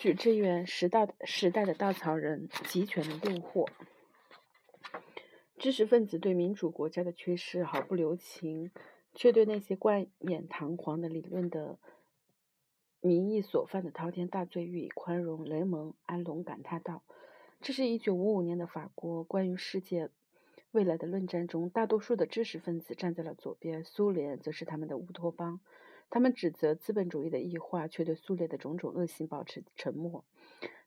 [0.00, 3.66] 许志远时代时代的稻草人，集权的诱惑。
[5.58, 8.70] 知识分子对民主国家的缺失毫不留情，
[9.12, 11.80] 却对那些冠冕堂皇的理论的
[13.00, 15.44] 民意所犯的滔天大罪予以宽容。
[15.44, 17.02] 雷蒙·安龙感叹道
[17.60, 20.10] ：“这是一九五五年的法国关于世界
[20.70, 25.58] 未来的论战中，大多数的知识分子站在了左边，苏联则是他们的乌托邦。
[26.10, 30.24] 他们指责资本主义的异化，却对苏联的种种恶行保持沉默。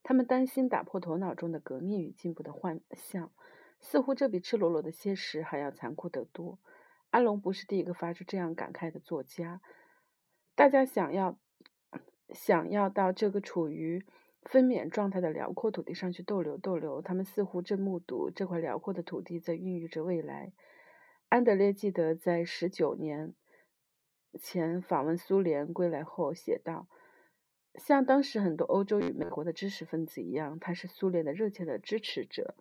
[0.03, 3.31] 他们担心打破头脑中的革命与进步的幻象。”
[3.83, 6.59] 似乎这比赤裸裸的现实还要残酷得多。
[7.09, 9.59] 安龙不是第一个发出这样感慨的作家。
[10.53, 11.39] 大家想要
[12.29, 14.05] 想要到这个处于
[14.43, 20.53] 分娩状态的辽阔土地上去逗留逗留，他们似乎正目睹这块辽阔的土地在孕育着未来。
[21.29, 23.33] 安德烈记得在十九年
[24.39, 26.87] 前访问苏联归来后写道
[27.75, 32.55] ：“像当时很多欧洲与美国的知识分子一样，他是苏联的热切的支持者。”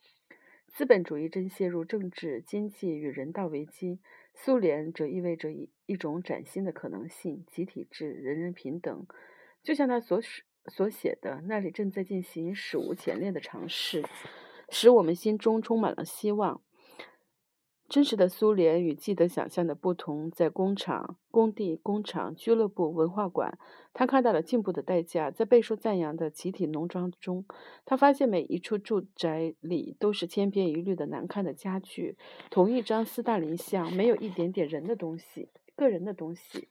[0.67, 3.99] 资本主义正陷入政治、经济与人道危机，
[4.35, 9.07] 苏联则意味着一一种崭新的可能性——集体制、人人平等。
[9.65, 10.21] 就像他所
[10.67, 14.05] 所写的，那里正在进行史无前例的尝试，
[14.69, 16.63] 使我们心中充满了希望。
[17.91, 23.59] 真实的苏联与记得想象的不同，在工厂、工地、工厂、俱乐部、文化馆，
[23.93, 25.33] 他看到了进步的代价。
[25.33, 27.45] 在备受赞扬的集体农庄中，
[27.85, 32.17] 他发现每一处住宅里都是千篇一律的难看的家具，
[32.49, 36.69] 同一张斯大林像，没有一点点人的东西，个人的东西。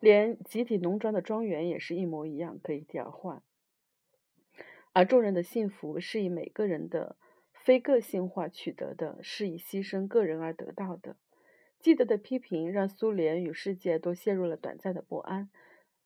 [0.00, 3.40] 连集体农庄的庄园也是一模一样，可以调换。
[4.92, 7.14] 而众人的幸福是以每个人的。
[7.64, 11.16] 非个性化取得的，是以牺牲个人而得到的。
[11.78, 15.48] 记得的批评让苏联与世界都陷入了短暂的不安。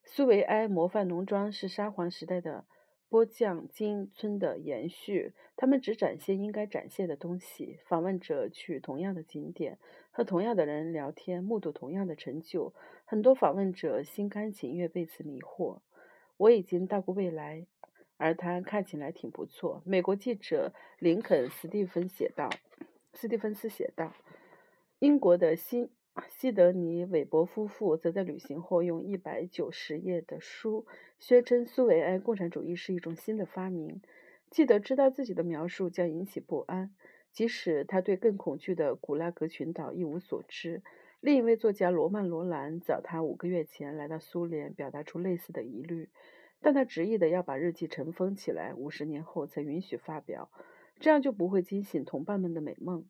[0.04, 2.66] 苏维埃模范农庄是沙皇时代的
[3.08, 7.78] 波将金村的延续，他们只展现应该展现的东西。
[7.86, 9.78] 访问者去同样的景点，
[10.10, 12.74] 和同样的人聊天，目睹同样的成就。
[13.04, 15.80] 很多访问者心甘情愿被此迷惑。
[16.36, 17.66] 我已经到过未来。
[18.16, 19.82] 而他看起来挺不错。
[19.84, 22.48] 美国记者林肯·斯蒂芬写道
[23.12, 24.12] ：“斯蒂芬斯写道，
[24.98, 25.90] 英国的西
[26.28, 30.86] 西德尼·韦伯夫妇则在旅行后用一百九十页的书
[31.18, 34.00] 宣称苏维埃共产主义是一种新的发明。
[34.50, 36.94] 记得知道自己的描述将引起不安，
[37.32, 40.82] 即使他对更恐惧的古拉格群岛一无所知。
[41.20, 46.08] 另一位作家罗曼·罗兰早他五个月前来到苏联，表达出类似的疑虑。”
[46.60, 50.50] 但他执意的要把日记尘封起来，五十年后才允许发表，
[50.98, 53.06] 这样就不会惊醒同伴们的美梦。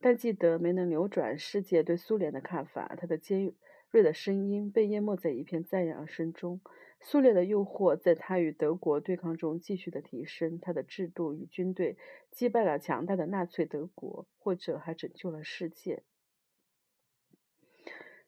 [0.00, 3.52] 但记得没能扭转世界对苏联的看法，他的尖
[3.90, 6.60] 锐的声音被淹没在一片赞扬声中。
[7.00, 11.98] 苏联的诱惑在他与德国对抗中继续的提升，他的制度与军队
[12.30, 16.02] 击败了强大的纳粹德国，或者还拯救了世界。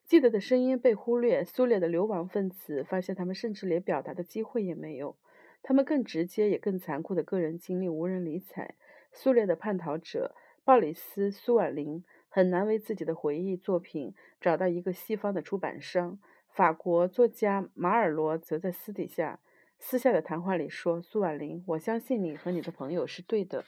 [0.07, 1.43] 记得的声音被忽略。
[1.43, 5.17] 苏联的流亡分子发现，他们甚至连表达的机会也没有。
[5.61, 8.75] 他们更直接也更残酷的个人经历无人理睬。
[9.11, 16.17] 苏联的叛逃者鲍里斯·苏瓦林很难为自己的回忆作品找到一个西方的出版商。
[16.47, 19.41] 法国作家马尔罗则在私底下、
[19.77, 23.65] 私下的谈话里说：“苏瓦林，我相信你和你的朋友是对的，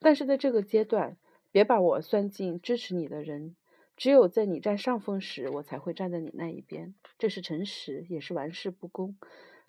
[0.00, 1.18] 但是在这个阶段，
[1.50, 3.54] 别把我算进支持你的人。”
[3.96, 6.94] 只有在你占上风时，我才会站在你那一边。
[7.18, 9.16] 这是诚实，也是玩世不恭。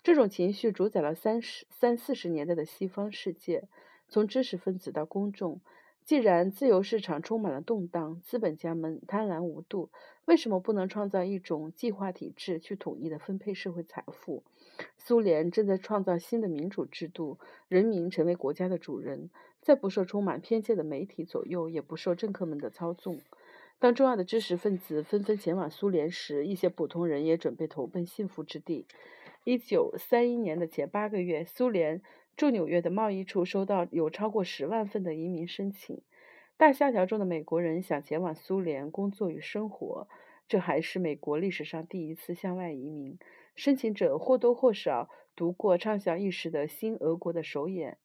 [0.02, 3.68] 这种情绪主宰了三十三四十年代的西方世界，
[4.08, 5.60] 从知识分子到公众。
[6.04, 9.88] 既然自由市场充满了动荡，资本家们贪婪无度，
[10.26, 14.42] 为什么不能创造一种计划体制去统一的分配社会财富？
[14.98, 19.30] 苏联正在创造新的民主制度，人民成为国家的主人，
[19.62, 23.22] 再不受充满偏见的媒体左右，也不受政客们的操纵。
[23.78, 28.86] 当重要的知识分子纷纷前往苏联时，一些普通人也准备投奔幸福之地。
[29.44, 32.00] 一九三一年的前八个月，苏联
[32.34, 36.00] 驻纽约的贸易处收到有超过十万份的移民申请。
[36.56, 40.08] 大萧条中的美国人想前往苏联工作与生活，
[40.48, 43.18] 这还是美国历史上第一次向外移民。
[43.54, 47.98] 申请者或多或少读过畅销一时的《新俄国的首演》，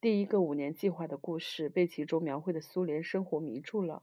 [0.00, 4.02] 第一个五年计划的故事被其中描绘的苏联生活迷住了。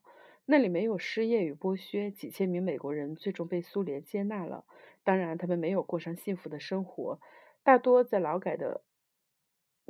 [0.51, 4.66] 那里没有失业与剥削，几千名美国人最终被苏联接纳了。
[5.04, 7.19] 当然，他们没有过上幸福的生活，
[7.62, 8.81] 大多在劳改的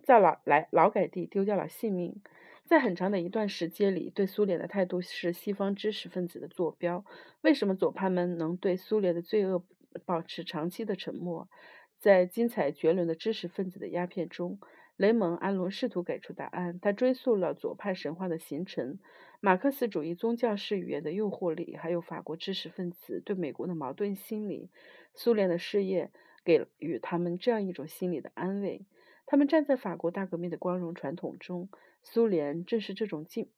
[0.04, 2.22] 在劳来劳改地丢掉了性命。
[2.66, 7.06] 在很长的一段时间里，对苏联的态度是西方知识分子的坐标。
[7.40, 9.64] 为什么左派们能对苏联的罪恶
[10.06, 11.48] 保持长期的沉默？
[12.00, 14.60] 在精彩绝伦的知识分子的鸦片中，
[15.00, 16.78] 雷蒙·安伦试图给出答案。
[16.82, 19.00] 他追溯了左派神话的形成、
[19.40, 24.70] 马克思主义宗教式语言的诱惑力，还有法国知识分子对美国的矛盾心理。
[25.14, 26.12] 苏联的事业
[26.44, 28.86] 给予他们这样一种心理的安慰：
[29.26, 31.70] 他们站在法国大革命的光荣传统中，
[32.04, 33.50] 苏联正是这种进，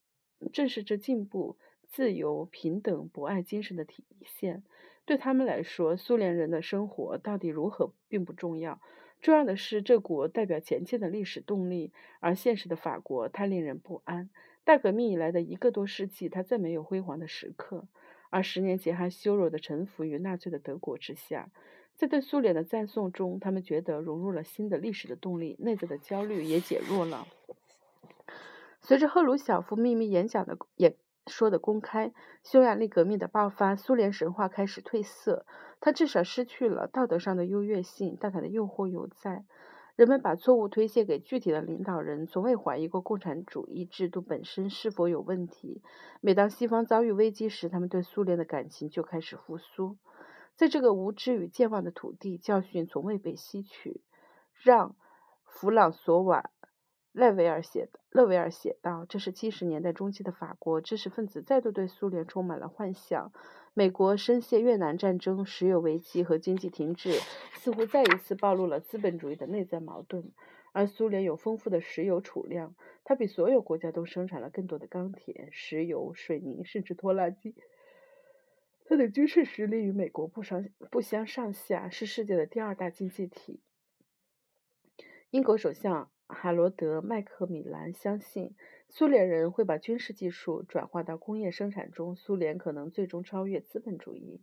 [0.53, 1.57] 正是这进步。
[1.89, 4.63] 自由、平等、博爱精神的体现，
[5.03, 8.79] 对他们来说，苏联人的生活到底如何并不重要。
[9.21, 14.29] 重要的是，这国代表前进的历史动力，而现实的法国太令人不安。
[14.63, 17.87] 大革命以来的一个多世纪，它再没有辉煌的时刻，
[18.29, 21.49] 而十年前还羞辱的臣服于纳粹的德国之下，
[21.95, 27.27] 在对苏联的赞颂中，他们觉得融入了新的历史的动力，内在的焦虑也减弱了。
[28.81, 30.95] 随着赫鲁晓夫秘密演讲的演。
[31.27, 32.11] 说的公开，
[32.43, 35.45] 匈牙利革命的爆发，苏联神话开始褪色，
[35.79, 39.45] 它至少失去了道德上的优越性，但它的诱惑犹在。
[39.95, 45.83] 人们把错误推卸给具体的领导人，从未怀疑过共产主义制度本身是否有问题。
[46.21, 49.97] 每当西方遭遇危机时，他们对苏联的感情就开始复苏。
[50.55, 54.01] 在这个无知与健忘的土地，教训从未被吸取。
[54.53, 54.89] 让·
[55.45, 56.49] 弗朗索瓦。
[57.13, 63.33] 勒维尔写的，勒维尔写道：“这是七十年代中期的法国知识分子再度对苏联充满了幻想。
[63.73, 67.19] 美国深陷越南战争、石油危机和经济停滞，
[67.53, 70.31] 似乎再一次暴露了资本主义的内在矛盾。
[70.71, 77.55] 而苏联有丰富的石油储量，它比所有国家都生产了更多的钢铁、石油、水泥，甚至拖拉机。
[78.85, 83.59] 它的军事实力与美国不相不相上下，是世界的第二大经济体。”
[85.29, 86.09] 英国首相。
[86.33, 88.55] 哈罗德·麦克米兰相信，
[88.89, 92.15] 苏联人会把军事技术转化到工业生产中。
[92.15, 94.41] 苏联可能最终超越资本主义。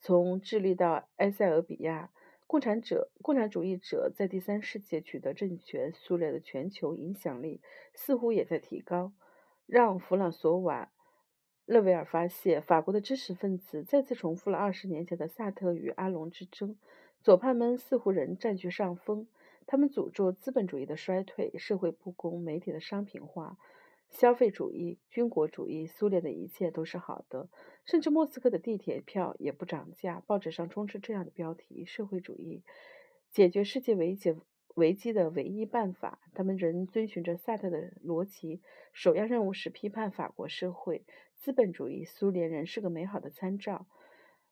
[0.00, 2.10] 从智利到埃塞俄比亚，
[2.46, 7.60] 共产者、共产主义者在第三世界取得政权，苏联的全球影响力
[7.94, 9.12] 似乎也在提高。
[9.66, 10.84] 让·弗朗索瓦·
[11.64, 16.76] 勒维尔发现，法国的知识分子再次重复了二十年前的萨特与阿隆之争。
[17.22, 19.26] 左派们似乎仍占据上风。
[19.66, 23.58] 他们诅咒资本主义的衰退、社会不公、媒体的商品化、
[24.10, 25.86] 消费主义、军国主义。
[25.86, 27.48] 苏联的一切都是好的，
[27.84, 30.22] 甚至莫斯科的地铁票也不涨价。
[30.26, 32.62] 报纸上充斥这样的标题：“社会主义
[33.30, 34.36] 解决世界危机
[34.74, 38.60] 危机的唯一办法。”他们仍遵循着萨特的逻辑，
[38.92, 41.04] 首要任务是批判法国社会
[41.36, 42.04] 资本主义。
[42.04, 43.86] 苏联人是个美好的参照。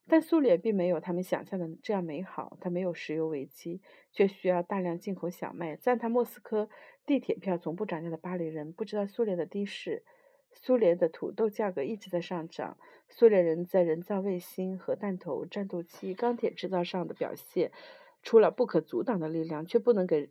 [0.09, 3.81] 但苏联并没有他们想象的这样美好，它没有石油危机，
[4.13, 5.77] 却需要大量进口小麦。
[5.77, 6.69] 赞叹莫斯科
[7.07, 10.05] 地铁票从不涨价的巴黎人不知道苏联的的士，
[10.53, 12.77] 苏联的土豆价格一直在上涨。
[13.09, 17.71] 苏联人在人造卫星、核弹头、战斗机、钢铁制造上的表现，
[18.23, 20.31] 出了不可阻挡的力量，却不能给。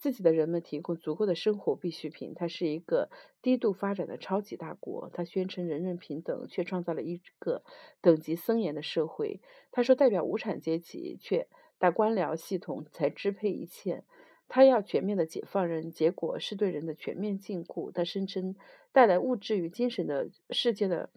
[0.00, 2.32] 自己的人们提供足够的生活必需品。
[2.34, 3.10] 它是一个
[3.42, 5.10] 低度发展的超级大国。
[5.12, 7.62] 它宣称人人平等，却创造了一个
[8.00, 9.40] 等级森严的社会。
[9.70, 11.46] 他说代表无产阶级，却
[11.78, 14.02] 大官僚系统才支配一切。
[14.48, 17.92] 他要全面的解放人，结果是对人的全面禁锢。
[17.92, 18.56] 他声称
[18.90, 21.10] 带来物质与精神的世界的。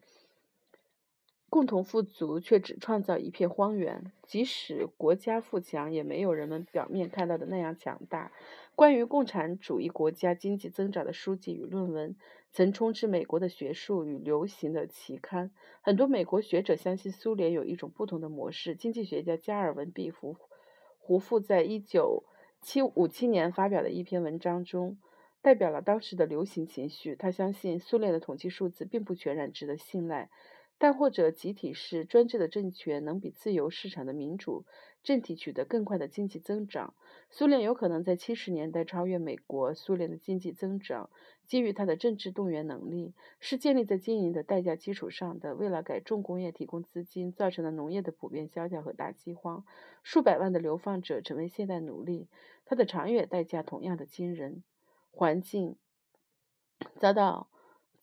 [1.50, 4.12] 共同富足，却只创造一片荒原。
[4.26, 8.32] 即使国家富强，也没有人们表面看到的那样强大。
[8.76, 12.16] 关于共产主义国家经济增长的书籍与论文，
[12.52, 15.52] 曾充斥美国的学术与流行的期刊。
[15.82, 18.74] 很多美国学者相信苏联有一种不同的模式。
[18.76, 20.38] 经济学家加尔文·毕福
[21.00, 22.24] 胡夫在一九
[22.62, 24.98] 七五七年发表的一篇文章中，
[25.44, 27.16] 代表了当时的流行情绪。
[27.16, 30.32] 他相信苏联的统计数字并不全然值得信赖。
[30.84, 34.66] 但或者集体式专制的政权能比自由市场的民主
[35.02, 36.94] 政体取得更快的经济增长。
[37.30, 39.74] 苏联有可能在七十年代超越美国。
[39.74, 41.10] 苏联的经济增长
[41.46, 45.56] 基于它的政治动员能力，是建立在经营的代价基础上的。
[45.56, 49.64] 为了给重工业提供资金，造成了农业的普遍萧条和大饥荒，
[50.04, 52.28] 数百万的流放者成为现代奴隶。
[52.66, 54.64] 它的长远代价同样的惊人。
[55.12, 55.78] 环境
[57.00, 57.48] 遭到。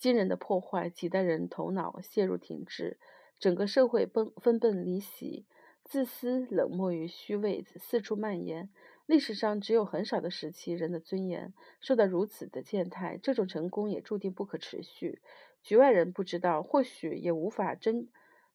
[0.00, 2.96] 惊人的破坏，几代人头脑陷入停滞，
[3.38, 5.44] 整个社会奔分崩离析，
[5.84, 8.70] 自私、冷漠与虚伪四处蔓延。
[9.04, 11.52] 历史上只有很少的时期，人的尊严
[11.82, 13.18] 受到如此的践踏。
[13.18, 15.20] 这种成功也注定不可持续。
[15.62, 18.08] 局外人不知道，或许也无法真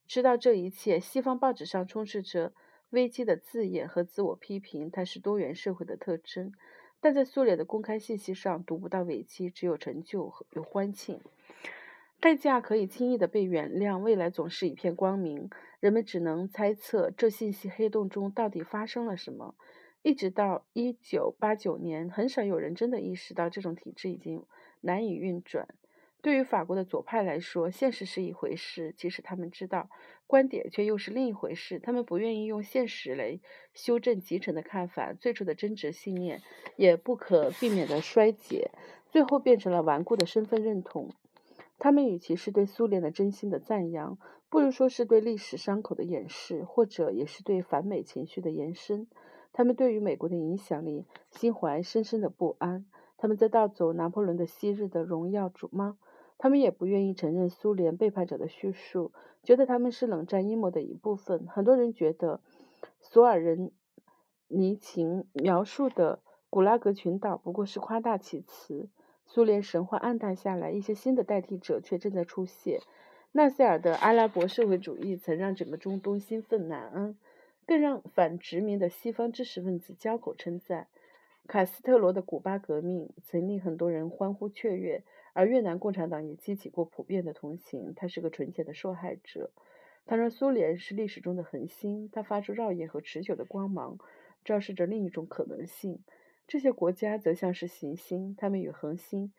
[0.07, 0.99] 知道这一切。
[0.99, 2.53] 西方报纸上充斥着
[2.89, 6.51] 危机的字眼和自我批评，它是多元社会的特征。
[7.01, 11.21] 但在苏联的公开信息上读不到危机，只有成就和有欢庆。
[12.19, 15.49] 代价可以轻易的被原谅，未来总是一片光明。
[15.79, 19.53] 人们只能猜测这信息黑洞中到底发生了什么。
[20.01, 24.45] 一直到一九八九年，很少有人真的意识到这种体制已经
[24.81, 25.67] 难以运转。
[26.25, 29.91] 对于法国的左派来说，现实是一回事，即使他们知道，
[30.25, 31.77] 观点却又是另一回事。
[31.77, 33.39] 他们不愿意用现实来
[33.75, 36.41] 修正集成的看法，最初的真实信念
[36.77, 38.71] 也不可避免的衰竭，
[39.11, 41.11] 最后变成了顽固的身份认同。
[41.77, 44.17] 他们与其是对苏联的真心的赞扬，
[44.49, 49.05] 不如说是对历史伤口的掩饰，或者也是对反美情绪的延伸。
[49.53, 52.87] 他们对于美国的影响力心怀深深的不安。
[53.17, 55.99] 他们在盗走拿破仑的昔日的荣耀主吗？
[56.37, 59.11] 他们也不愿意承认苏联背叛者的叙述，
[59.43, 61.47] 觉得他们是冷战阴谋的一部分。
[61.47, 62.41] 很多人觉得，
[62.99, 63.71] 索尔仁
[64.47, 68.89] 尼琴描述的古拉格群岛不过是夸大其词。
[69.25, 72.79] 苏联神话暗淡下来，一些新的代替者却正在出现。
[73.31, 77.17] 纳赛尔的阿拉伯社会主义曾让整个中东兴奋难安，
[77.65, 80.87] 更让反殖民的西方知识分子交口称赞。
[81.47, 85.03] 卡斯特罗的古巴革命曾令很多人欢呼雀跃。
[85.35, 89.51] 而越南共产党也激起过普遍的同情，他是个纯洁的受害者。
[90.05, 93.97] 他说苏联是历史中的恒星，它发出耀眼和持久的光芒，
[94.45, 95.99] 昭示着另一种可能性。
[96.47, 99.33] 这些国家则像是行星，它们与恒星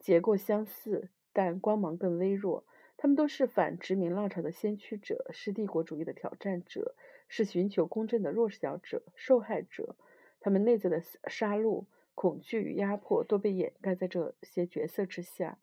[0.00, 2.64] 结构相似，但光芒更微弱。
[2.96, 6.94] 他们都是反殖民浪潮的先驱者，是帝国主义的挑战者，
[7.28, 9.96] 是寻求公正的弱小者、受害者。
[10.40, 11.84] 他们内在的杀戮。
[12.16, 15.58] 恐惧与压迫都被掩盖在这些角色之下，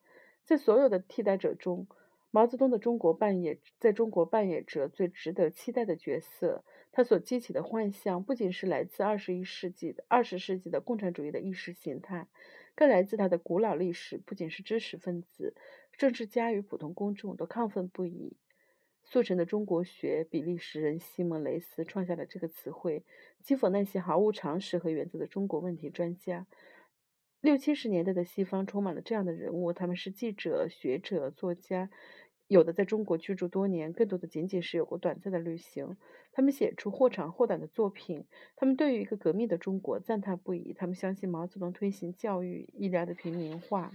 [0.46, 1.88] 在所有的替代者中，
[2.32, 6.64] 毛泽东的中国扮演在中国扮演着最值得期待的角色。
[6.92, 12.28] 他所激起的幻象，不仅是来自二十一世纪的二十世纪的共产主义的意识形态，
[12.76, 14.20] 更来自他的古老历史。
[14.20, 15.56] 不仅是知识分子、
[15.98, 18.38] 政治家与普通公众都亢奋不已。
[19.14, 23.04] 速成的中国学，比利时人西蒙·雷斯创下了这个词汇，
[23.46, 26.48] 讥讽那些毫无常识和原则的中国问题专家。
[27.40, 31.92] 六七十年代的西方充满了这样的人物，他们是记者、学者、作家，
[32.48, 35.96] 有的在中国居住多年，更多的仅仅是有过短暂的旅行。
[36.32, 40.74] 他们写出或长或短的作品，他们对于一个革命的中国赞叹不已。
[40.74, 43.92] 他们相信毛泽东推行教育、医疗的平民化，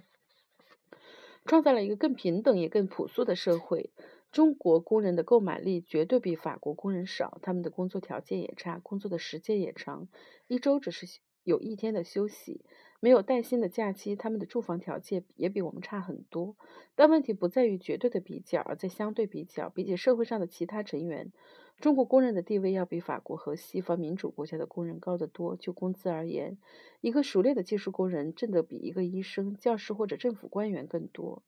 [1.45, 3.91] 创造了一个更平等也更朴素的社会。
[4.31, 10.07] 中国工人的购买力绝对比法国工人少，他们的工作条件也差，工作的时间也长，
[10.47, 11.07] 一周只是
[11.45, 12.61] 有一天的休息，
[13.01, 16.57] 没有带薪的假期，他们的住房条件也比我们差很多。
[16.95, 19.71] 但问题不在于绝对的比较，而在相对比较。
[19.71, 21.33] 比起社会上的其他成员，
[21.81, 25.57] 中国工人的地位要比法国和西方民主国家的工人高得多。
[25.57, 26.59] 就工资而言，
[27.01, 31.43] 一个熟练的技术工人挣得比一个医生、教师或者政府官员更多。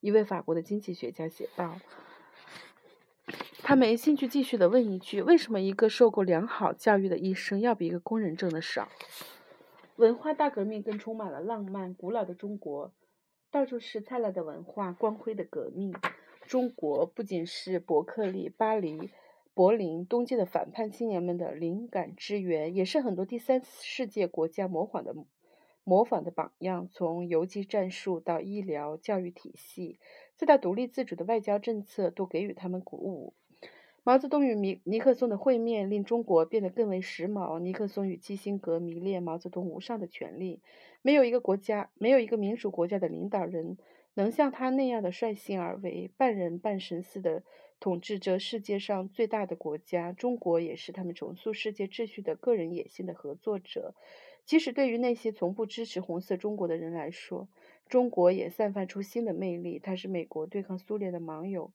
[0.00, 1.78] 一位法国的经济学家写道。
[3.66, 8.90] 他没兴趣继续的问一句：为什么一个受过良好教育的医生要比一个工人挣的少？
[9.96, 11.94] 文化大革命更充满了浪漫。
[11.94, 12.92] 古老的中国，
[13.50, 15.94] 到处是灿烂的文化，光辉的革命。
[16.46, 19.08] 中国不仅是伯克利、巴黎、
[19.54, 25.14] 柏林、东京的反叛青年们的灵感之源，也是很多第三世界国家模仿的
[25.84, 26.86] 模仿的榜样。
[26.92, 29.98] 从游击战术到医疗、教育体系，
[30.36, 33.32] 再到独立自主的外交政策，都给予他们鼓舞。
[34.06, 37.58] 毛泽东与尼尼克松的会面令中国变得更为时髦。
[37.58, 40.60] 尼克松与基辛格迷恋毛泽东无上的权力。
[41.00, 43.78] 没有一个国家，没有一个民主国家的领导人
[44.12, 47.44] 能像他那样的率性而为，半人半神似的
[47.80, 50.12] 统治着世界上最大的国家。
[50.12, 53.94] 中国也是他们重塑世界秩序的个人野心的合作者。
[54.44, 57.48] 即使对于那些从不支持红色中国的人来说，
[57.88, 59.78] 中国也散发出新的魅力。
[59.82, 61.72] 它是美国对抗苏联的盟友。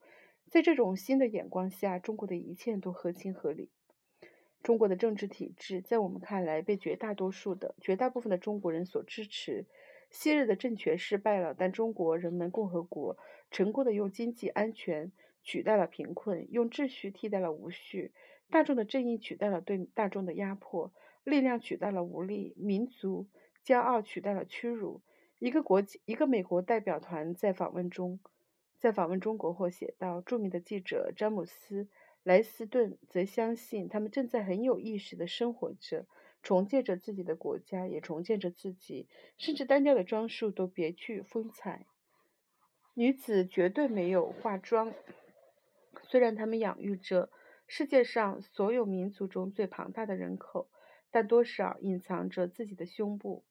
[0.49, 3.69] 在这种新的眼光下，中国的一切都合情合理。
[4.63, 9.67] 中国的政治体制在我们看来被绝大多数的、绝大部分的中国人所支持。
[10.09, 13.15] 昔日的政权失败了，但中国人民共和国
[13.51, 15.11] 成功的用经济安全
[15.43, 18.11] 取代了贫困，用秩序替代了无序，
[18.49, 20.91] 大众的正义取代了对大众的压迫，
[21.23, 23.27] 力量取代了无力，民族
[23.63, 25.01] 骄傲取代了屈辱。
[25.37, 28.19] 一个国际一个美国代表团在访问中。
[28.79, 31.83] 在访问中国后写道：“著名的记者詹姆斯·
[32.23, 36.07] 莱斯顿则相信，他们正在很有意识地生活着，
[36.41, 41.87] 重建着自己的国家，也重建着自己，甚至单调的装束都别具风采。
[42.93, 44.93] 女子绝对没有化妆，
[46.03, 47.29] 虽然他们养育着
[47.67, 50.69] 世界上所有民族中最庞大的人口，
[51.11, 53.43] 但多少隐藏着自己的胸部。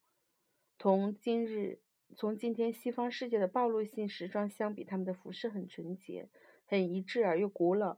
[0.78, 1.80] 同今日。”
[2.16, 6.28] 从今天西方世界的暴露性时装相比，他们的服饰很纯洁、
[6.66, 7.96] 很一致而又古老，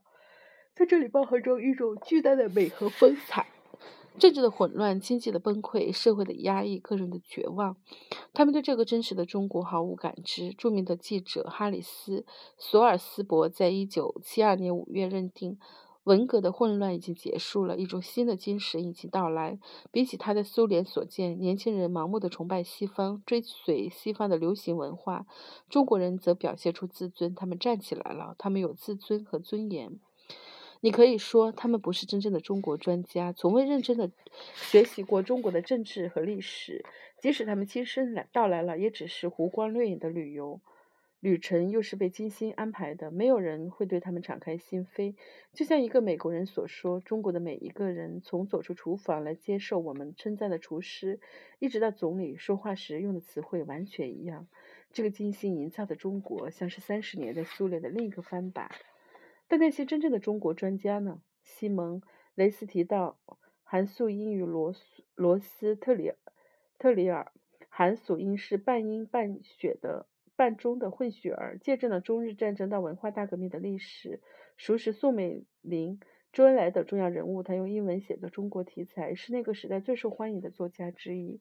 [0.75, 3.47] 在这里包含着一种巨大的美和风采。
[4.19, 7.77] 政治的混乱、经济的崩溃、社会的压抑、个人的绝望，
[8.33, 10.51] 他们对这个真实的中国毫无感知。
[10.53, 12.19] 著名的记者哈里斯·
[12.57, 15.57] 索尔斯伯在一九七二年五月认定。
[16.03, 19.59] 文革的混乱已经结束了，一种新的精神已经到来。
[19.91, 25.25] 比起他在苏联所见，年轻人盲目的崇拜西方，追随西方的流行文化；
[25.69, 29.99] 中国人则表现出自尊，他们站起来了，他们有自尊和尊严。
[30.83, 34.09] 你可以说，他们不是真正的中国专家，从未认真的
[34.55, 36.83] 学习过中国的政治和历史。
[37.19, 40.59] 即使他们亲身来到来了，也只是湖光掠影的旅游。
[41.21, 45.15] 旅程又是被精心安排的，没有人会对他们敞开心扉。
[45.53, 51.19] 就像一个美国人所说：“中国的每一个人，从走出厨房来接受我们称赞的厨师，
[51.59, 54.47] 一直到总理说话时用的词汇完全一样。”
[54.91, 58.71] 这个精心营造的中国，像是三十年代苏联的另一个翻版。
[59.47, 61.21] 但那些真正的中国专家呢？
[61.43, 62.01] 西蒙·
[62.33, 63.19] 雷斯提到，
[63.63, 64.73] 韩素英与罗
[65.13, 66.13] 罗斯特里
[66.79, 67.31] 特里尔，
[67.69, 70.07] 韩素英是半阴半血的。
[70.41, 74.21] 半中的混血儿，见证了中日战争到文化大革命的历史，
[74.57, 75.99] 熟识宋美龄、
[76.33, 77.43] 周恩来等重要人物。
[77.43, 81.39] 他用英文写作中国题材，是那个时代最受欢迎的作家之一。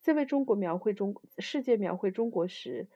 [0.00, 2.88] 在为中国描绘中世界描绘中国时，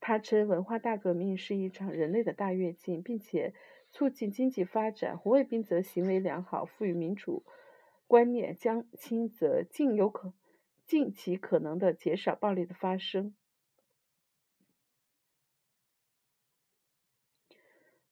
[0.00, 3.54] 他称文化大革命是一场人类的大跃进，并且
[3.92, 5.16] 促进经济发展。
[5.16, 7.44] 胡卫兵则行为良好，赋予民主
[8.08, 8.56] 观念。
[8.56, 10.32] 江青则尽有可
[10.84, 13.36] 尽其可能的减少暴力的发生。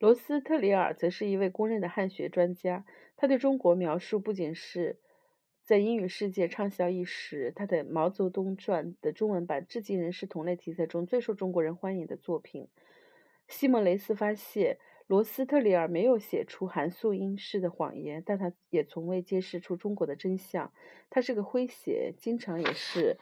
[0.02, 2.84] 罗斯特里尔则是一位公认的汉学专家，
[3.16, 4.98] 他对中国描述不仅是
[5.62, 12.66] 在英语世界畅销一时，他的《毛泽东传》的中文版至今仍是同类题材中最受中国人欢迎的作品。
[13.46, 20.72] 西蒙雷斯发现，罗斯特里尔没有写出韩素英式的谎言，但他也从未揭示出中国的真相。
[21.10, 23.18] 他是个诙谐，经常也是。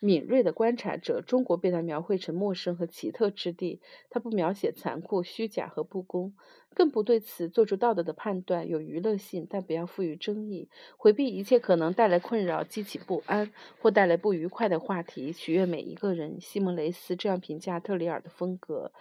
[0.00, 3.80] 敏锐的观察者，中国被他描绘成陌生和奇特之地。
[4.10, 6.34] 他不描写残酷、虚假和不公，
[6.74, 8.68] 更不对此做出道德的判断。
[8.68, 16.40] 有娱乐性，但不要赋予争议，回避一切可能带来困扰、激起不安或带来不愉快的话题，取悦每一个人。
[16.40, 18.92] 西蒙雷斯这样评价特里尔的风格。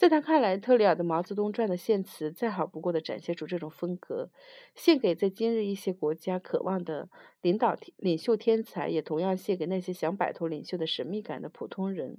[0.00, 4.30] 在他看来，特里尔的《毛泽东传》的献词再好不过的展现出这种风格，
[4.74, 7.10] 献给在今日一些国家渴望的
[7.42, 12.16] 领导领袖天才，也同样献给那些想摆脱领袖的神秘感的普通人。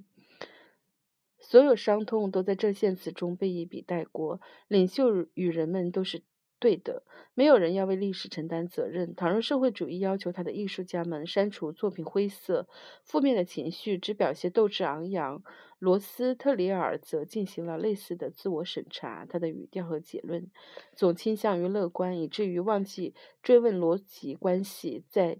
[1.40, 4.40] 所有伤痛都在这献词中被一笔带过。
[4.68, 6.22] 领袖与人们都是。
[6.62, 7.02] 对的，
[7.34, 9.16] 没有人要为历史承担责任。
[9.16, 12.68] 倘若社会主义要求他的艺术家们删除作品灰色、
[13.02, 15.42] 负面的情绪，只表现斗志昂扬，
[15.80, 19.26] 罗斯特里尔则进行了类似的自我审查。
[19.28, 20.48] 他的语调和结论
[20.94, 25.02] 总倾向于乐观，以至于忘记追问逻辑关系。
[25.08, 25.38] 在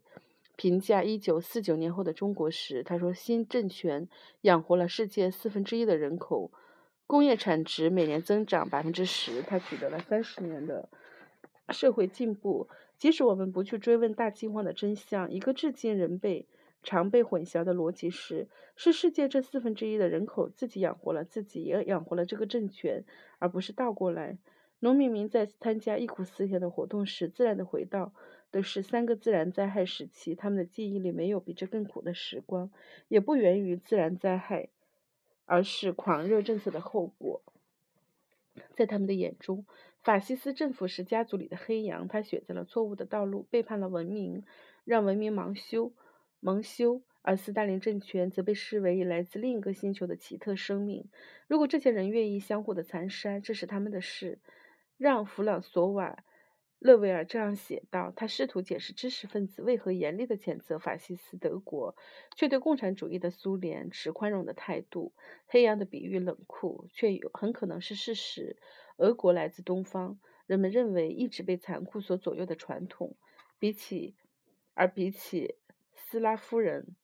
[0.56, 4.08] 评价一九四九年后的中国时，他说：“新政权
[4.40, 6.50] 养活了世界四分之一的人口，
[7.06, 9.40] 工业产值每年增长百分之十。
[9.42, 10.88] 他取得了三十年的。”
[11.72, 16.46] 社会进步，即使我们不去追问大饥荒的真相，一个至今仍被
[16.82, 23.04] 常被混淆的逻辑是：是世界这四分之一的人口自己养活了自己，也养活了这个政权，
[23.38, 24.38] 而不是倒过来。
[24.80, 28.12] 农民们在参加忆苦思甜的活动时，自然的回到
[28.50, 32.70] 的是三个自然灾害时期，他们的记忆里没有比这更苦的时光，
[33.06, 34.68] 也不源于自然灾害，
[35.46, 37.42] 而是狂热政策的后果。
[38.74, 39.64] 在他们的眼中，
[40.02, 44.44] 法西斯政府是家族里的黑羊，他选择了错误的道路，背叛了文明，
[44.84, 45.92] 让文明蒙羞。
[46.40, 47.02] 蒙羞。
[47.24, 51.08] 而斯大林政权则被视为来自另一个星球的奇特生命。
[51.46, 54.40] 如果这些人愿意相互的残杀，这是他们的事。
[54.98, 56.24] 让·弗朗索瓦。
[56.85, 61.95] 勒维尔这样写道：“他试图解释知识分子为何严厉地谴责法西斯德国，
[62.35, 65.12] 却对共产主义的苏联持宽容的态度。
[65.47, 68.57] 黑羊的比喻冷酷，却有很可能是事实。
[68.97, 73.14] 俄国来自东方，人们认为一直被残酷所左右的传统。
[73.61, 74.16] 比起
[74.75, 75.55] 而比起
[75.95, 76.97] 斯拉夫人，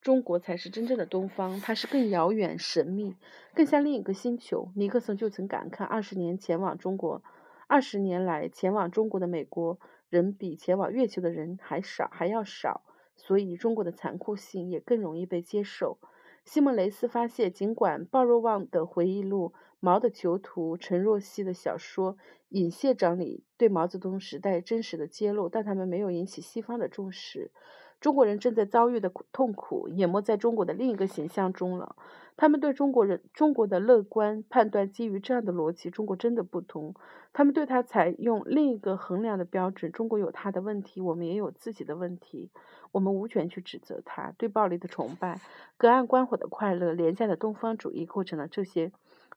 [0.00, 1.60] 中国才是真正的东方。
[1.60, 3.14] 它是更遥远、神秘，
[3.54, 4.72] 更像另一个星球。
[4.74, 7.22] 尼克松就曾感慨：二十年前往中国。”
[7.70, 9.78] 二十年来，前往中国的美国
[10.08, 12.82] 人比前往月球的人还少，还要少，
[13.14, 15.96] 所以中国的残酷性也更容易被接受。
[16.44, 22.14] 西蒙雷斯发现，尽管鲍若望的回忆录《毛的囚徒》、陈若曦的小说
[22.48, 27.52] 《尹县长》里对毛泽东时代真实的揭露，但他们没有引起西方的重视。
[28.00, 31.96] 中国人正在遭遇的痛苦淹没在中国的另一个形象中了。
[32.36, 36.94] 他们对中国人中国的乐观判断基于这样的逻辑：中国真的不同。
[37.34, 42.50] 他们对他采用另一个衡量的标准：中国有他的问题，我们也有自己的问题。
[42.92, 44.32] 我们无权去指责他。
[44.38, 45.38] 对暴力的崇拜、
[45.76, 48.90] 隔岸观火的快乐、廉价的东方主义，构成了这些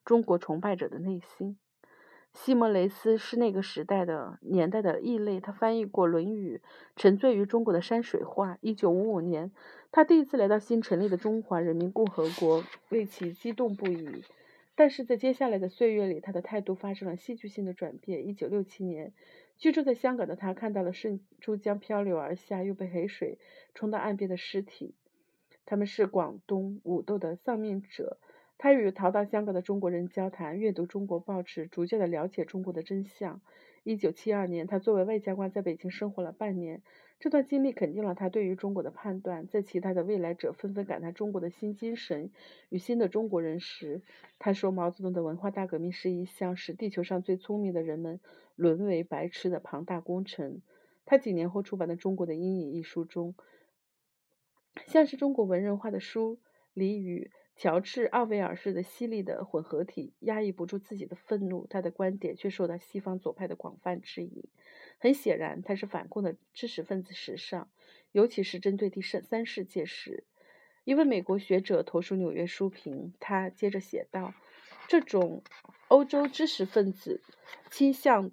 [0.06, 1.58] 中国崇拜者的内心。
[2.34, 5.40] 西蒙·雷斯是那个时代的年代的异类。
[5.40, 6.60] 他翻译过《论语》，
[6.96, 8.58] 沉醉于中国的山水画。
[8.60, 9.52] 一九五五年，
[9.92, 14.24] 他第一次来到新成立的中华人民共和国，为其激动不已。
[14.74, 18.26] 但是在接下来的岁月里，他的态度发生了戏剧性的转变。
[18.26, 19.12] 一九六七年，
[19.56, 23.38] 居住在香港的他看到了顺珠江漂流而下又被海水
[23.74, 24.92] 冲到岸边的尸体，
[25.64, 28.18] 他们是广东武斗的丧命者。
[28.56, 33.40] 他与逃到香港的中国人交谈，阅读中国报纸，逐渐的了解中国的真相。
[33.82, 36.80] 一九七二年，他作为外交官在北京生活了半年。
[37.20, 39.46] 这段经历肯定了他对于中国的判断。
[39.46, 42.30] 在其他的未来者纷纷感叹中国的新精神
[42.70, 44.00] 与新的中国人时，
[44.38, 48.20] 他说：“毛泽东的文化大革命是一项使地球上最聪明的人们
[48.56, 50.62] 沦为白痴的庞大工程。”
[51.04, 53.34] 他几年后出版的《中国的阴影》一书中，
[54.86, 56.38] 像是中国文人画的书
[56.72, 57.30] 里与。
[57.56, 64.48] 乔治·奥威尔式的犀利的混合体压抑不住自己的愤怒，他的观点却受到西方左派的广泛质疑。
[64.98, 67.68] 很显然，他是反共的知识分子时尚，
[68.12, 70.24] 尤其是针对第三世界时。
[70.84, 74.34] 一位美国学者投书纽约书评，他接着写道
[74.88, 75.42] ：“这种
[75.88, 77.22] 欧洲知识分子
[77.70, 78.30] 倾向。”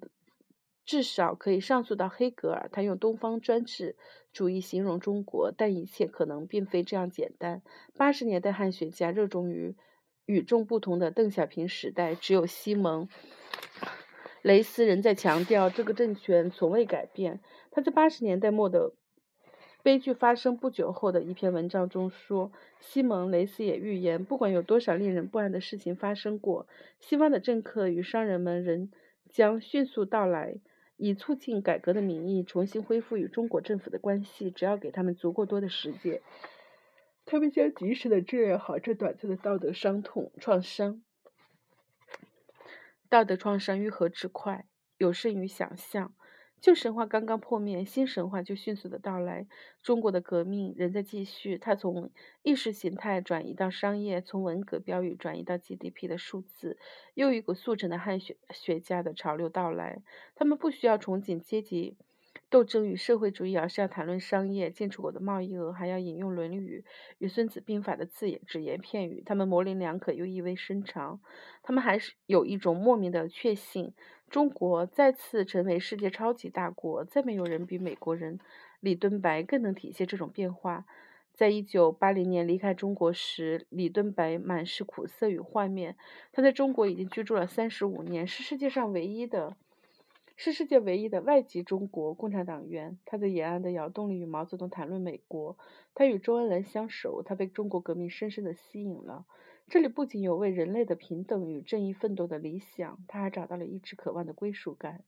[0.84, 3.94] 至少可以上诉到黑格尔，他用东方专制
[4.32, 7.62] 主义形容中国，但一切可能并非这样简单。
[7.96, 9.76] 八十年代汉学家热衷于
[10.24, 13.06] 与众不同的邓小平时代，只有西蒙·
[14.40, 17.40] 雷斯仍在强调这个政权从未改变。
[17.70, 18.94] 他在八十年代末的
[19.82, 26.66] 悲剧发生不久后的一篇文章中说：“西蒙·雷斯也预言，不管有多少令人不安的事情发生过，
[27.00, 28.90] 西方的政客与商人们仍
[29.28, 30.56] 将迅速到来。”
[31.04, 36.22] 以促进改革的名义重新恢复与中国政府的关系，只要给他们足够多的时间，
[37.24, 41.02] 他们将及时的治愈好这短暂的道德伤痛创伤。
[43.08, 44.64] 道德创伤愈合之快，
[44.96, 46.14] 有甚于想象。
[46.62, 49.48] 旧神话刚刚破灭，新神话就迅速的到来。
[49.82, 56.78] 中国的革命仍在继续，它从意识形态转移到商业，从文革标语转移到 GDP 的数字。
[57.14, 60.02] 又一股速成的汉学学家的潮流到来，
[60.36, 61.96] 他们不需要憧憬阶级
[62.52, 66.84] 斗争与社会主义，而是要谈论商业、进出口的贸易额，还要引用《论语》
[67.16, 69.22] 与《孙子兵法》的字眼、只言片语。
[69.24, 71.18] 他们模棱两可又意味深长，
[71.62, 73.94] 他们还是有一种莫名的确信。
[74.28, 78.38] 中国再次成为世界超级大国，再没有人比美国人
[78.80, 80.84] 李敦白更能体现这种变化。
[81.32, 85.96] 在一九八零年离开中国时，李敦白满是苦涩与幻灭。
[86.30, 89.56] 他在中国已经居住了三十五年，是世界上唯一的，
[90.44, 92.98] 是世界唯一的外籍中国共产党员。
[93.04, 95.56] 他在延安的窑洞里与毛泽东谈论美国，
[95.94, 99.24] 他与周恩来相熟，他被中国革命深深的吸引了。
[99.68, 105.04] 这里不仅有为人类的平等与正义奋斗的理想，他还找到了一直渴望的归属感。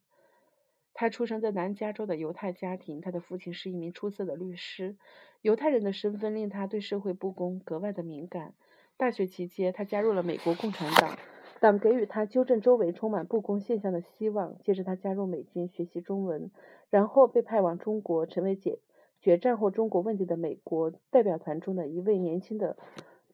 [0.92, 4.94] 他出生在南加州的犹太家庭，他的父亲是一名出色的律师。
[5.42, 8.54] 犹太人的身份令他对社会不公格外的敏感。
[8.96, 11.18] 大学期间，他加入了美国共产党，
[11.64, 14.58] 党给予他纠正周围充满不公现象的希望。
[14.62, 16.50] 接着，他加入美军学习中文，
[16.90, 18.80] 然后被派往中国，成为解
[19.22, 22.76] 决战后中国问题的美国代表团中的一位年轻的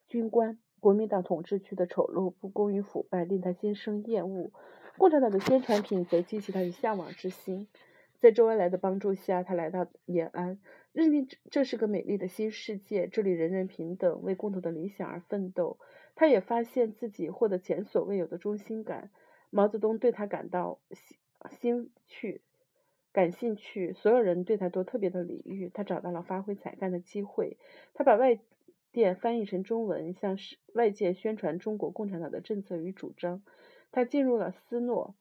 [0.07, 0.61] 军官。
[0.79, 4.53] 国民党统治区的丑陋、不公与腐败令他心生厌恶，
[4.97, 7.67] 共产党的宣传品则激起他的向往之心。
[8.21, 10.61] 在周恩来的帮助下，他来到延安，
[10.93, 15.79] 认定这是个美丽的新世界，这里人人平等，为共同的理想而奋斗。
[16.21, 19.11] 他也发现自己获得前所未有的中心感。
[19.49, 21.17] 毛泽东对他感到兴
[21.49, 22.43] 兴趣、
[23.11, 25.71] 感兴趣，所有人对他都特别的礼遇。
[25.73, 27.57] 他找到了发挥才干的机会。
[27.95, 28.39] 他把外。
[28.93, 30.37] 电翻译成中文，向
[30.75, 33.41] 外界宣传中国共产党的政策与主张。
[33.93, 35.15] 他进入了斯诺、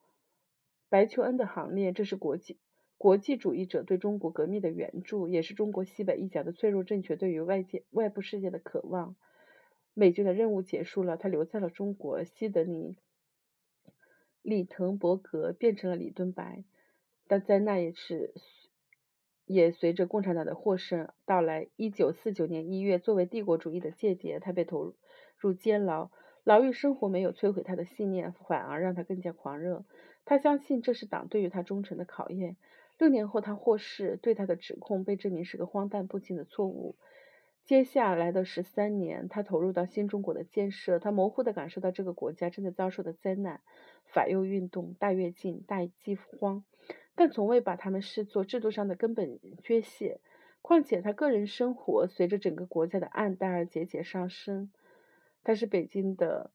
[0.90, 2.58] 白求恩的行列，这是国际
[2.98, 9.16] 国际主义者对中国革命的援助，也是中国西北一角的脆弱政权对于外界外部世界的渴望。
[10.00, 12.24] 美军的任务结束了，他留在了中国。
[12.24, 12.96] 西德尼·
[14.42, 16.64] 里滕伯格变成了李敦白，
[17.28, 18.34] 但在那一次。
[19.46, 24.94] 也随着共产党的获胜到来，一九四九年一月，作为帝国主义的间谍，他被投
[25.40, 26.12] 入监牢。
[26.44, 29.86] 牢狱生活没有摧毁他的信念，反而让他更加狂热。
[30.24, 32.58] 他相信这是党对于他忠诚的考验。
[33.00, 36.96] 六年后他获释，对他的指控被证明是个荒诞不经的错误。
[37.70, 40.98] 接下来的十三年，他投入到新中国的建设。
[40.98, 43.62] 他模糊地感受到这个国家正在遭受的灾难：
[44.06, 46.64] 法右运动、大跃进、大饥荒，
[47.14, 50.20] 但从未把他们视作制度上的根本缺陷。
[50.64, 54.72] 况且，他个人生活随着整个国家的暗淡而节节上升。
[55.44, 56.50] 他是北京的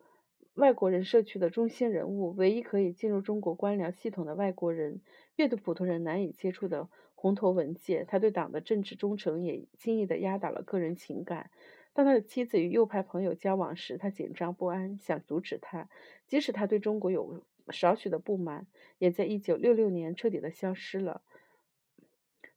[0.54, 5.00] 外国人社区的中心人物，唯一可以进入中国官僚系统的外国人，
[5.36, 6.88] 阅读普通人难以接触的。
[7.24, 11.50] 红头文件，他对党的政治忠诚也轻易地压倒了个人情感。
[11.94, 15.88] 当他的妻子与右派朋友交往时，他紧张不安，想阻止他。
[16.26, 18.66] 即使他对中国有少许的不满，
[18.98, 21.22] 也在1966年彻底的消失了。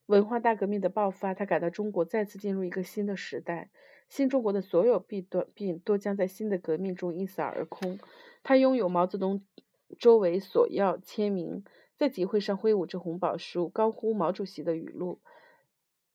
[0.04, 3.70] 文化大革命的爆发，他感到中国再次进入一个新的时代，
[4.10, 7.98] 新中国的所有弊端病都将在新的革命中一扫而空。
[8.42, 9.42] 他拥有毛泽东
[9.98, 11.64] 周围索要签名。
[11.98, 15.18] 在集会上挥舞着红宝书，高呼毛主席的语录。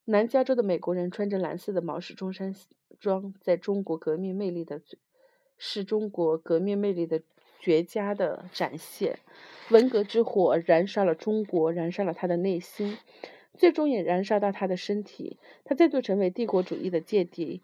[0.06, 2.56] 南加州的美国人穿着蓝色的毛氏中山
[3.02, 4.82] 装，在中国革命魅力的，
[5.58, 7.22] 是中国革命魅力的
[7.60, 9.20] 绝佳的展现。
[9.72, 12.98] 文革之火燃烧了中国，燃烧了他的内心，
[13.58, 15.38] 最终也燃烧到他的身体。
[15.66, 17.60] 他再度成为帝国主义的间谍，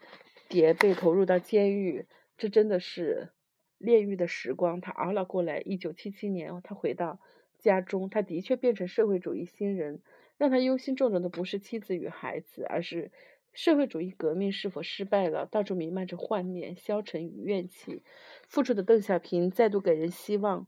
[0.50, 2.06] 谍被投入到监狱。
[2.38, 3.30] 这真的是
[3.78, 5.62] 炼狱的时光，他熬了过来。
[5.62, 7.18] 一九七七年，他回到。
[7.60, 10.02] 家中，他的确变成社会主义新人。
[10.38, 13.12] 让他忧心忡忡的不是妻子与孩子，而是
[13.52, 15.46] 社会主义革命是否失败了。
[15.46, 18.04] 到处弥漫着幻灭、消沉与怨气。
[18.48, 20.66] 复出的邓小平再度给人希望，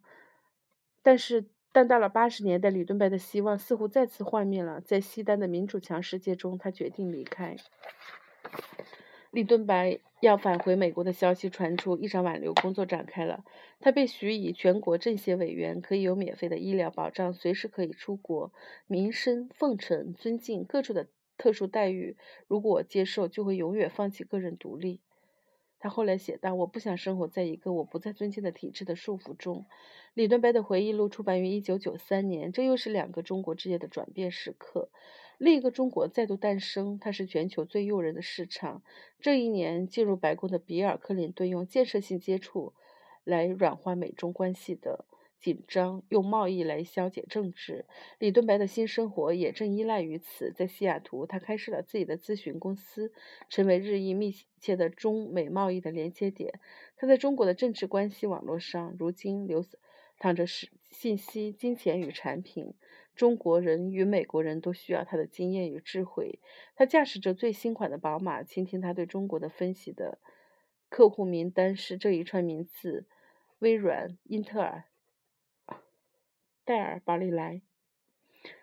[1.01, 4.81] 但是，但到了八十年代，李敦白的希望似乎再次幻灭了。
[4.81, 7.55] 在西单的民主墙世界中，他决定离开。
[9.31, 13.45] 李敦白要返回美国的消息传出，一场挽留工作展开了。
[13.79, 18.51] 他被许以全国政协委员，可以有免费的医疗保障，随时可以出国，
[18.87, 22.17] 民生奉承、尊敬各处的特殊待遇。
[22.47, 24.99] 如果我接受，就会永远放弃个人独立。
[25.79, 29.65] 他后来写道：“我不想生活在一个我不再尊敬的体制的束缚中。”
[30.13, 34.89] 李敦白的回忆录出版于一九九三年，这又是两个中国之夜的转变时刻。
[35.41, 38.83] 另一个中国再度诞生，它是全球最诱人的市场。
[39.19, 42.73] 这一年进入白宫的比尔·克林顿用建设性接触
[43.23, 45.03] 来软化美中关系的
[45.39, 47.87] 紧张，用贸易来消解政治。
[48.19, 50.51] 李敦白的新生活也正依赖于此。
[50.51, 53.11] 在西雅图，他开设了自己的咨询公司，
[53.49, 56.59] 成为日益密切的中美贸易的连接点。
[56.95, 59.65] 他在中国的政治关系网络上，如今流
[60.19, 62.75] 淌着是信息、金钱与产品。
[63.15, 66.39] 中国人与美国人都需要他的经验与智慧。
[66.75, 70.17] 他驾驶着最新款的宝马，倾听他对中国的分析的
[70.89, 73.05] 客户名单是这一串名字：
[73.59, 74.85] 微软、英特尔、
[76.65, 77.61] 戴尔、宝丽来。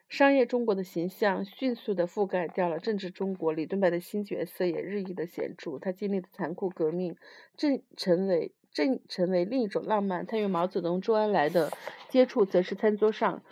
[0.09, 3.53] 商业中国的形象迅速地覆盖掉了政治中国。
[3.53, 5.79] 李敦白的新角色也日益的显著。
[5.79, 7.15] 他经历的残酷革命
[7.59, 10.25] 正成为正成为另一种浪漫。
[10.25, 11.71] 他与毛泽东、周恩来的
[12.09, 13.43] 接触，则是餐桌上。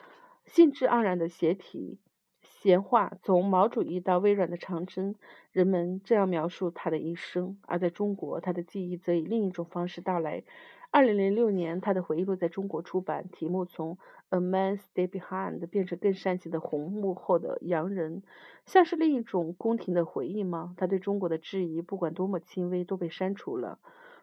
[0.47, 1.99] 兴致盎然的斜题
[2.43, 5.15] 闲话，从毛主义到微软的长征，
[5.53, 10.45] 人们这样描述他的一生；而在中国，他的记忆则以另一种方式到来。
[10.93, 13.97] 二零零六年，他的回忆录在中国出版，题目从
[14.31, 18.23] 《A Man Stay Behind》变成更煽情的《红幕后的洋人》，
[18.65, 20.75] 像是另一种宫廷的回忆吗？
[20.79, 23.79] 他对中国的质疑，不管多么轻微，都被删除了。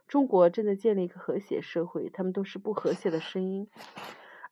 [0.08, 3.68] 中国正在建立一个和谐社会，他们都是不和谐的声音。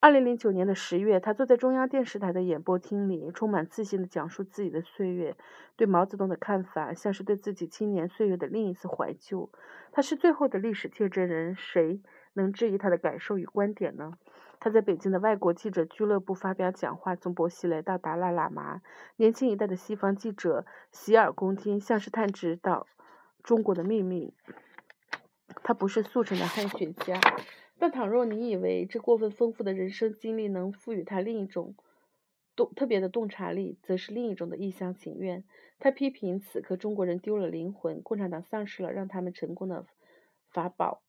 [0.01, 5.37] 二零零九年的十月，他坐在中央电视台的演播厅里，充满自信地讲述自己的岁月，
[5.75, 9.51] 对毛泽东的看法，像是对自己青年岁月的另一次怀旧。
[9.91, 12.01] 他是最后的历史见证人，谁
[12.33, 14.13] 能质疑他的感受与观点呢？
[14.59, 18.81] 他在北京的外国记者俱乐部发表讲话，从伯希雷到达赖喇嘛，
[19.17, 22.87] 年轻一代的西方记者洗耳恭听，像是探知到
[23.43, 24.33] 中国的秘密。
[25.61, 27.21] 他不是速成的汉学家。
[27.81, 31.73] 但倘若你以为这过分丰富的人生经历能赋予他另一种
[32.55, 35.43] 洞特别的洞察力，则是另一种的一厢情愿。
[35.79, 39.87] 他批评此刻中国人丢了灵魂，共产党丧失了让他们成功的
[40.51, 41.01] 法宝，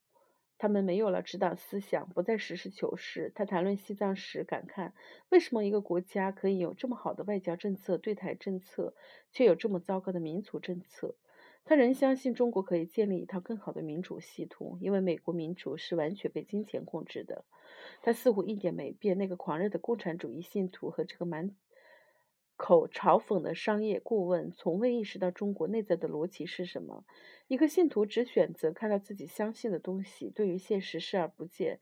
[0.57, 3.31] 他们没有了指导思想，不再实事求是。
[3.35, 4.95] 他谈论西藏时感叹：
[5.29, 8.95] 为什么一个国家可以有这么好的外交政策、对台政策，
[9.31, 11.17] 却有这么糟糕的民族政策？
[11.65, 17.45] 他仍相信中国可以建立一套更好的民主系统，因为美国民主是完全被金钱控制的。
[18.03, 21.55] 他似乎一点没变，那个狂热的共产主义信徒和这个满
[22.57, 27.05] 口嘲讽的商业顾问，从未意识到中国内在的逻辑是什么。
[27.49, 31.79] 一个信徒只选择看到自己相信的东西，对于现实视而不见。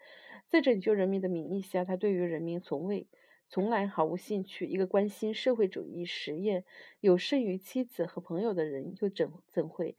[0.48, 3.06] 在拯救人民的名义下，他对于人民从未
[3.50, 4.64] 从来毫无兴趣。
[4.66, 6.64] 一个关心社会主义实验、
[7.00, 9.96] 有剩余妻子和朋友的人，又怎怎会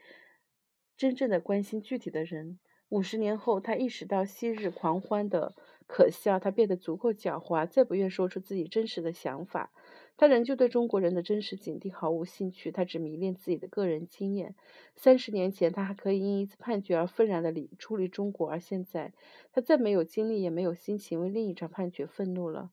[0.96, 2.60] 真正的关心具体的人？
[2.88, 5.54] 五十年后，他意识到昔日狂欢的
[5.86, 9.74] 可笑，他变得足够狡猾，再不愿说出自己真实的想法。
[10.16, 14.56] 他仍旧对中国人的真实境地毫无兴趣，他只迷恋自己的个人经验。
[14.96, 19.14] 三十年前，他还可以因一次判决而愤然地离出离中国，而现在，
[19.52, 22.72] 他再没有精力，也没有心情为另一场判决愤怒了。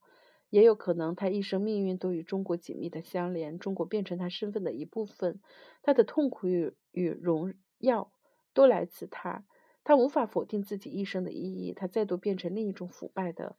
[0.51, 5.41] 也有可能，他一生命运都与中国紧密的相连，中国变成他身份的一部分，
[5.83, 8.13] 他的痛苦与与荣耀
[8.55, 9.45] 都来自他。
[9.85, 13.57] 他无法否定自己一生的意义，他再度变成另一种腐败的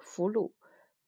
[0.00, 0.52] 俘虏。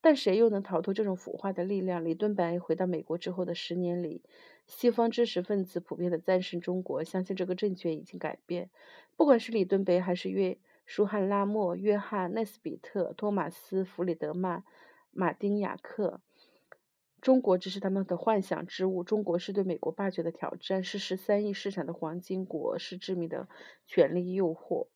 [0.02, 2.04] 但谁又能逃脱这种腐化的力量？
[2.04, 4.22] 李敦白回到美国之后的十年里，
[4.66, 8.70] 西方知识分子普遍的赞声中国，相信这个政权已经改变。
[9.16, 10.56] 不管是李敦白，还是约
[10.90, 14.64] 舒汉拉莫、约翰奈斯比特、托马斯弗里德曼、
[15.12, 16.20] 马丁雅克，
[17.20, 19.04] 中国只是他们的幻想之物。
[19.04, 23.46] 中国是对美国霸权的挑战，是十三亿市场的黄金国，是致命的
[23.86, 24.88] 权力诱惑。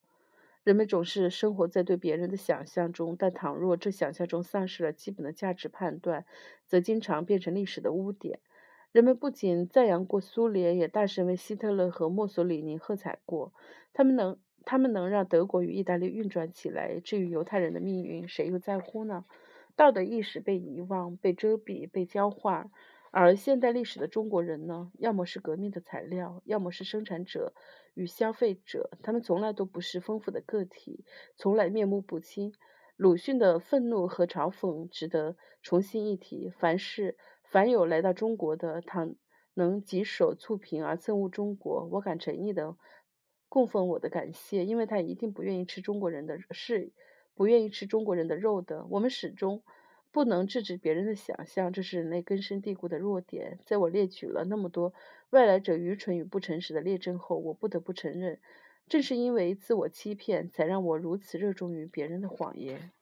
[0.65, 6.27] 人们总是生活在对别人的想象中，但倘若这想象中丧失了基本的价值判断，
[6.67, 8.41] 则经常变成历史的污点。
[8.91, 13.53] 人们不仅赞扬过苏联，也大声为希特勒和墨索里尼喝彩过。
[13.93, 17.01] 他们能，他们能让德国与意大利运转起来。
[17.01, 19.25] 至于犹太人的命运，谁又在乎呢？
[19.77, 22.71] 道德意识被遗忘、被遮蔽、被焦化。
[23.11, 24.91] 而现代历史的中国人呢？
[24.99, 27.55] 要么是革命的材料，要么是生产者
[27.95, 28.91] 与消费者。
[29.03, 31.05] 他们从来都不是丰富的个体，
[31.37, 32.53] 从来面目不清。
[32.97, 36.51] 鲁迅的愤怒和嘲讽值得重新一提。
[36.51, 39.09] 凡是凡有来到中国的，他
[39.55, 42.77] 能举手促贫而憎恶中国，我敢诚意的
[43.55, 46.91] 供奉我的感谢，因为他一定不愿意吃中国人的是
[47.35, 48.87] 不愿意吃中国人的肉的。
[48.91, 49.63] 我们始终。
[50.15, 53.59] 不能制止别人的想象，这是人类根深蒂固的弱点。
[53.67, 54.95] 在我列举了那么多
[55.31, 58.39] 外来者愚蠢与不诚实的例证后，我不得不承认，
[58.87, 62.93] 正是因为自我欺骗，才让我如此热衷于别人的谎言。